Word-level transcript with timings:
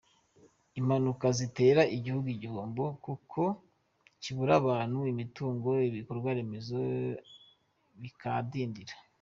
Impanuka 0.79 1.25
zitera 1.37 1.81
igihugu 1.95 2.27
igihombo 2.35 2.83
kuko 3.05 3.41
kibura 4.21 4.53
abantu, 4.61 4.99
imitungo 5.11 5.69
n’ibikorwa 5.79 6.29
remeza 6.37 6.79
bikadindira. 8.01 8.93